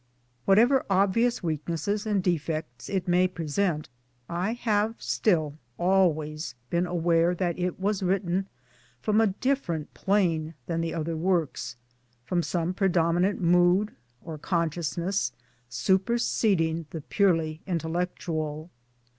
Whatever 0.45 0.83
obvious 0.89 1.43
weaknesses 1.43 2.07
and 2.07 2.23
defects 2.23 2.89
it 2.89 3.07
may 3.07 3.27
present, 3.27 3.87
I 4.27 4.53
have 4.53 4.95
still 4.97 5.59
always 5.77 6.55
been 6.71 6.87
aware 6.87 7.35
that 7.35 7.59
it 7.59 7.79
was 7.79 8.01
written 8.01 8.47
from 8.99 9.21
a 9.21 9.27
different 9.27 9.93
plane 9.93 10.55
from 10.65 10.81
the 10.81 10.91
other 10.95 11.15
works, 11.15 11.75
from 12.25 12.41
some 12.41 12.73
predominant 12.73 13.41
mood 13.41 13.91
or 14.25 14.39
consciousness 14.39 15.33
super 15.69 16.17
seding 16.17 16.87
the 16.89 17.01
purely 17.01 17.61
intellectual. 17.67 18.71